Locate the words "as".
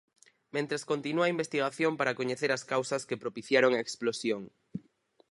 2.53-2.63